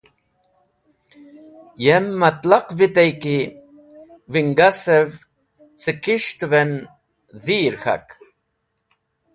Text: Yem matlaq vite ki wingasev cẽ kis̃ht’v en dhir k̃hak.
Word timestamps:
Yem 1.85 2.05
matlaq 2.19 2.65
vite 2.77 3.05
ki 3.21 3.37
wingasev 4.31 5.09
cẽ 5.81 5.95
kis̃ht’v 6.03 6.51
en 6.61 6.71
dhir 7.43 7.73
k̃hak. 7.81 8.07